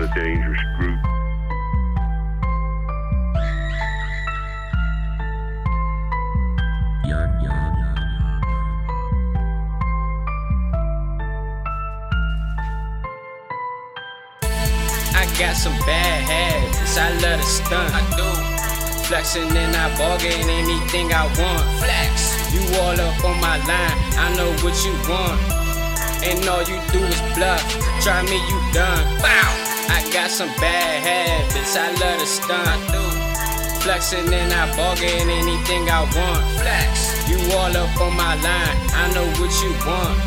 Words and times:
a 0.00 0.08
dangerous 0.14 0.60
group. 0.78 0.98
I 15.12 15.26
got 15.38 15.54
some 15.54 15.76
bad 15.84 16.24
habits, 16.24 16.96
I 16.96 17.10
love 17.20 17.40
to 17.40 17.46
stunt. 17.46 17.92
I 17.94 18.00
do. 18.16 19.04
Flexing 19.04 19.54
and 19.54 19.76
I 19.76 19.98
bargain 19.98 20.48
anything 20.48 21.12
I 21.12 21.26
want. 21.36 21.64
Flex. 21.78 22.54
You 22.54 22.62
all 22.80 22.98
up 22.98 23.24
on 23.24 23.38
my 23.40 23.58
line, 23.66 23.98
I 24.16 24.32
know 24.36 24.50
what 24.64 24.76
you 24.82 24.92
want. 25.10 25.40
And 26.24 26.48
all 26.48 26.62
you 26.62 26.80
do 26.90 27.04
is 27.04 27.20
bluff. 27.36 27.60
Try 28.02 28.22
me, 28.22 28.36
you 28.48 28.72
done. 28.72 29.20
Bow. 29.20 29.69
I 29.90 30.08
got 30.12 30.30
some 30.30 30.48
bad 30.60 31.02
habits, 31.02 31.76
I 31.76 31.90
love 32.00 32.20
to 32.20 32.26
stunt. 32.26 32.90
Flexing 33.82 34.32
and 34.32 34.52
I 34.52 34.76
bargain 34.76 35.30
anything 35.30 35.88
I 35.88 36.02
want. 36.02 36.44
Flex. 36.60 37.28
You 37.28 37.38
all 37.56 37.74
up 37.74 38.00
on 38.00 38.14
my 38.14 38.34
line, 38.36 38.76
I 38.94 39.10
know 39.14 39.26
what 39.40 39.52
you 39.62 39.72
want. 39.88 40.20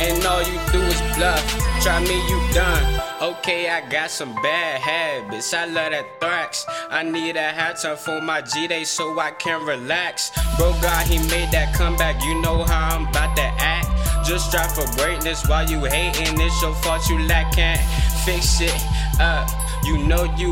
And 0.00 0.24
all 0.26 0.42
you 0.42 0.58
do 0.72 0.80
is 0.82 1.00
bluff. 1.16 1.42
Try 1.80 2.00
me, 2.00 2.16
you 2.28 2.40
done. 2.52 3.00
Okay, 3.22 3.70
I 3.70 3.88
got 3.88 4.10
some 4.10 4.34
bad 4.42 4.80
habits. 4.80 5.54
I 5.54 5.66
love 5.66 5.92
that 5.92 6.20
thrax. 6.20 6.64
I 6.90 7.04
need 7.04 7.36
a 7.36 7.50
hat 7.50 7.78
for 7.98 8.20
my 8.20 8.42
G 8.42 8.66
Day 8.66 8.84
so 8.84 9.18
I 9.18 9.30
can 9.30 9.64
relax. 9.64 10.32
Bro, 10.56 10.72
God, 10.82 11.06
he 11.06 11.18
made 11.28 11.50
that 11.52 11.72
comeback. 11.74 12.22
You 12.24 12.40
know 12.42 12.64
how 12.64 12.96
I'm 12.96 13.06
about 13.06 13.36
to 13.36 13.42
act. 13.42 13.88
Just 14.26 14.48
strive 14.48 14.72
for 14.74 14.86
greatness 14.96 15.46
while 15.48 15.68
you 15.68 15.78
hating. 15.84 16.40
It's 16.40 16.60
your 16.62 16.74
fault 16.82 17.08
you 17.08 17.18
lack 17.20 17.54
can't 17.54 17.80
fix 18.24 18.60
it 18.60 18.86
up. 19.20 19.48
You 19.84 19.98
know 19.98 20.24
you 20.36 20.50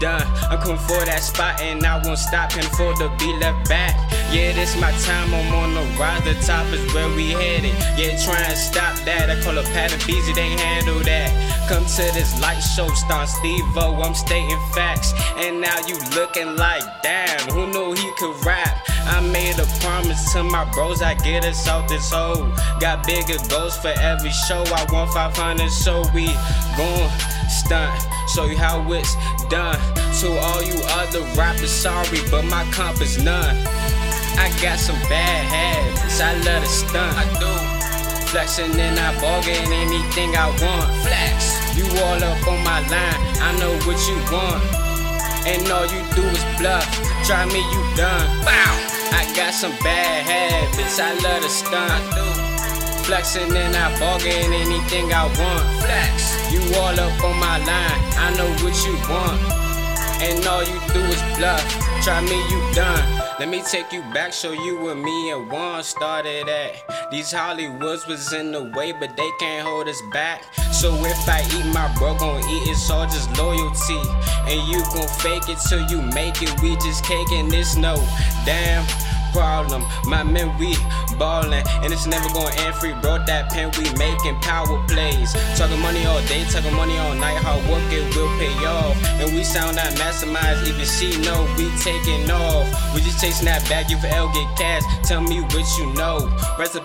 done. 0.00 0.26
I'm 0.50 0.58
coming 0.58 0.78
for 0.78 1.04
that 1.04 1.22
spot 1.22 1.60
and 1.60 1.84
I 1.84 2.02
won't 2.02 2.18
stop 2.18 2.52
him 2.52 2.64
for 2.74 2.96
the 2.96 3.12
be 3.18 3.30
left 3.36 3.68
back. 3.68 3.94
Yeah, 4.32 4.52
this 4.52 4.74
my 4.80 4.90
time. 5.04 5.32
I'm 5.34 5.54
on 5.54 5.74
the 5.74 5.84
rise. 5.98 6.24
The 6.24 6.34
top 6.46 6.66
is 6.72 6.82
where 6.94 7.08
we 7.08 7.30
headed. 7.30 7.74
Yeah, 7.98 8.16
try 8.24 8.40
and 8.40 8.58
stop 8.58 8.96
that. 9.04 9.30
I 9.30 9.40
call 9.42 9.58
a 9.58 9.62
pattern 9.74 10.00
busy. 10.06 10.32
They 10.32 10.48
handle 10.48 11.00
that. 11.00 11.30
Come 11.68 11.84
to 11.84 12.02
this 12.14 12.40
light 12.40 12.60
show, 12.60 12.88
star 12.88 13.26
Steve 13.26 13.64
O. 13.76 14.00
I'm 14.02 14.14
stating 14.14 14.58
facts. 14.74 15.12
And 15.36 15.60
now 15.60 15.76
you 15.86 15.98
looking 16.16 16.56
like, 16.56 16.82
damn, 17.02 17.40
who 17.50 17.66
knew 17.68 17.92
he 17.92 18.10
could 18.18 18.34
rap? 18.44 18.82
I 19.06 19.20
made 19.20 19.58
a 19.58 19.66
promise 19.80 20.32
to 20.32 20.42
my 20.42 20.64
bros, 20.72 21.02
I 21.02 21.14
get 21.14 21.44
us 21.44 21.66
out 21.68 21.88
this 21.88 22.10
hole. 22.10 22.48
Got 22.80 23.06
bigger 23.06 23.38
goals 23.48 23.76
for 23.76 23.92
every 23.98 24.30
show. 24.30 24.62
I 24.66 24.86
want 24.92 25.12
500, 25.12 25.70
so 25.70 26.02
we 26.14 26.26
gon' 26.76 27.10
stunt. 27.48 28.19
Show 28.34 28.44
you 28.44 28.56
how 28.56 28.80
it's 28.92 29.16
done. 29.48 29.74
To 30.20 30.28
all 30.38 30.62
you 30.62 30.78
other 31.02 31.22
rappers, 31.34 31.72
sorry, 31.72 32.20
but 32.30 32.44
my 32.44 32.62
comp 32.70 33.00
is 33.00 33.18
none. 33.22 33.56
I 34.38 34.54
got 34.62 34.78
some 34.78 34.98
bad 35.08 35.42
habits, 35.50 36.20
I 36.20 36.34
love 36.46 36.62
to 36.62 36.68
stunt. 36.68 37.16
I 37.18 37.26
do. 37.42 38.26
Flexing 38.28 38.78
and 38.78 39.00
I 39.00 39.20
bargain 39.20 39.72
anything 39.72 40.36
I 40.36 40.46
want. 40.62 40.86
Flex. 41.02 41.76
You 41.76 41.86
all 42.04 42.22
up 42.22 42.46
on 42.46 42.62
my 42.62 42.78
line, 42.86 43.20
I 43.42 43.50
know 43.58 43.74
what 43.82 43.98
you 44.06 44.14
want. 44.30 44.62
And 45.44 45.66
all 45.72 45.86
you 45.86 46.00
do 46.14 46.22
is 46.22 46.44
bluff. 46.56 46.86
Try 47.26 47.46
me, 47.46 47.58
you 47.58 47.82
done. 47.96 48.44
Bow. 48.44 48.72
I 49.10 49.26
got 49.34 49.54
some 49.54 49.72
bad 49.82 50.22
habits, 50.22 51.00
I 51.00 51.14
love 51.14 51.42
to 51.42 51.48
stunt. 51.48 51.90
I 51.90 52.44
do. 52.44 52.49
Flexing 53.10 53.56
and 53.56 53.74
I 53.74 53.98
bargain 53.98 54.52
anything 54.52 55.12
I 55.12 55.24
want. 55.24 55.66
Flex. 55.82 56.52
You 56.52 56.60
all 56.76 56.94
up 56.94 57.24
on 57.24 57.40
my 57.40 57.58
line, 57.58 58.00
I 58.14 58.32
know 58.38 58.48
what 58.62 58.76
you 58.86 58.94
want. 59.10 59.42
And 60.22 60.46
all 60.46 60.62
you 60.62 60.78
do 60.94 61.00
is 61.10 61.20
bluff. 61.36 61.60
Try 62.04 62.20
me, 62.20 62.38
you 62.48 62.72
done. 62.72 63.02
Let 63.40 63.48
me 63.48 63.62
take 63.62 63.92
you 63.92 64.02
back, 64.14 64.32
show 64.32 64.52
you 64.52 64.78
where 64.78 64.94
me 64.94 65.32
and 65.32 65.50
Juan 65.50 65.82
started 65.82 66.48
at. 66.48 67.10
These 67.10 67.32
Hollywoods 67.32 68.06
was 68.06 68.32
in 68.32 68.52
the 68.52 68.62
way, 68.76 68.92
but 68.92 69.16
they 69.16 69.30
can't 69.40 69.66
hold 69.66 69.88
us 69.88 70.00
back. 70.12 70.44
So 70.72 70.94
if 71.04 71.28
I 71.28 71.40
eat, 71.58 71.66
my 71.74 71.92
bro 71.98 72.16
gon' 72.16 72.48
eat, 72.48 72.68
it's 72.70 72.88
all 72.92 73.06
just 73.06 73.36
loyalty. 73.36 74.02
And 74.46 74.68
you 74.68 74.84
gon' 74.94 75.08
fake 75.18 75.48
it 75.48 75.58
till 75.68 75.84
you 75.90 76.00
make 76.00 76.40
it. 76.42 76.62
We 76.62 76.76
just 76.76 77.04
caking 77.04 77.48
this 77.48 77.74
no 77.74 77.96
damn 78.46 78.86
problem. 79.32 79.84
My 80.04 80.22
men, 80.22 80.56
we 80.58 80.76
ballin', 81.18 81.64
and 81.82 81.92
it's 81.92 82.06
never 82.06 82.28
gonna 82.30 82.54
end 82.62 82.74
free. 82.76 82.94
Bro, 83.02 83.24
that 83.26 83.50
pen, 83.50 83.70
we 83.78 83.84
making 83.96 84.36
power 84.40 84.76
plays. 84.88 85.32
Talking 85.56 85.80
money 85.80 86.04
all 86.06 86.20
day, 86.26 86.44
talking 86.50 86.74
money 86.74 86.96
all 86.98 87.14
night. 87.14 87.38
Hard 87.42 87.62
work, 87.68 87.82
it 87.92 88.04
will 88.14 88.30
pay 88.38 88.54
off. 88.66 88.96
And 89.20 89.34
we 89.34 89.44
sound 89.44 89.76
like 89.76 89.94
masterminds, 89.94 90.66
even 90.68 90.86
she 90.86 91.16
know 91.22 91.46
we 91.56 91.70
taking 91.80 92.30
off. 92.30 92.66
We 92.94 93.00
just 93.00 93.20
chasing 93.20 93.46
that 93.46 93.66
bag, 93.68 93.90
you 93.90 93.98
for 93.98 94.08
L 94.08 94.28
get 94.32 94.48
cash. 94.56 94.82
Tell 95.04 95.20
me 95.20 95.40
what 95.40 95.66
you 95.78 95.92
know. 95.94 96.30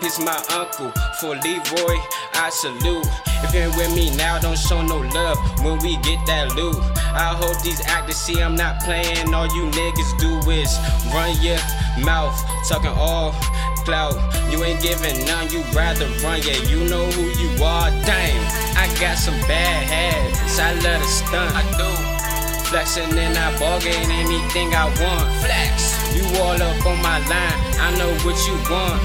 Peace, 0.01 0.19
my 0.19 0.35
uncle. 0.51 0.91
For 1.19 1.35
Leroy, 1.35 1.97
I 2.33 2.49
salute. 2.51 3.07
If 3.43 3.53
you 3.53 3.61
ain't 3.61 3.75
with 3.75 3.95
me 3.95 4.15
now, 4.15 4.39
don't 4.39 4.57
show 4.57 4.81
no 4.81 4.97
love 4.97 5.37
when 5.63 5.79
we 5.79 5.97
get 5.97 6.19
that 6.25 6.55
loot. 6.55 6.75
I 7.15 7.33
hope 7.33 7.61
these 7.63 7.79
actors 7.87 8.17
see 8.17 8.41
I'm 8.41 8.55
not 8.55 8.83
playing. 8.83 9.33
All 9.33 9.47
you 9.47 9.71
niggas 9.71 10.19
do 10.19 10.51
is 10.51 10.75
run 11.15 11.31
your 11.41 11.57
mouth, 12.03 12.35
talking 12.67 12.91
all 12.91 13.31
clout. 13.85 14.19
You 14.51 14.63
ain't 14.63 14.81
giving 14.81 15.25
none, 15.25 15.47
you 15.49 15.63
rather 15.71 16.07
run. 16.19 16.41
Yeah, 16.43 16.59
you 16.67 16.83
know 16.89 17.05
who 17.15 17.23
you 17.39 17.49
are. 17.63 17.89
Damn, 18.03 18.41
I 18.75 18.91
got 18.99 19.17
some 19.17 19.39
bad 19.47 19.87
habits. 19.87 20.59
I 20.59 20.73
love 20.83 21.01
to 21.01 21.07
stunt. 21.07 21.55
I 21.55 21.63
do. 21.79 21.89
Flexing 22.67 23.17
and 23.17 23.37
I 23.37 23.57
bargain 23.59 24.11
anything 24.11 24.73
I 24.75 24.85
want. 24.99 25.31
Flex. 25.39 25.95
You 26.17 26.25
all 26.41 26.59
up 26.59 26.85
on 26.85 26.99
my 27.01 27.19
line. 27.29 27.59
I 27.79 27.95
know 27.97 28.11
what 28.25 28.35
you 28.47 28.57
want. 28.67 28.99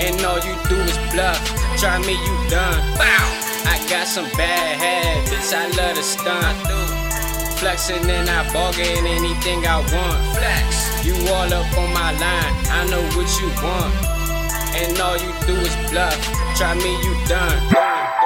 And 0.00 0.16
all 0.24 0.40
you 0.40 0.56
do 0.68 0.80
is 0.80 0.98
bluff. 1.12 1.38
Try 1.78 1.98
me, 2.00 2.12
you 2.12 2.34
done. 2.48 2.80
Bow. 2.98 3.26
I 3.68 3.76
got 3.88 4.08
some 4.08 4.28
bad 4.36 4.80
habits. 4.80 5.52
I 5.52 5.68
love 5.76 5.96
to 5.96 6.02
stunt. 6.02 6.69
Flexing 7.60 8.08
and 8.08 8.30
I 8.30 8.50
bargain 8.54 9.04
anything 9.04 9.66
I 9.66 9.80
want. 9.92 10.18
Flex. 10.34 11.04
You 11.04 11.12
all 11.28 11.52
up 11.52 11.76
on 11.76 11.92
my 11.92 12.10
line. 12.12 12.54
I 12.72 12.86
know 12.88 13.02
what 13.12 13.28
you 13.38 13.48
want. 13.60 13.92
And 14.80 14.98
all 14.98 15.18
you 15.18 15.30
do 15.46 15.60
is 15.60 15.76
bluff. 15.90 16.16
Try 16.56 16.72
me, 16.76 16.90
you 17.04 17.14
done. 17.28 18.19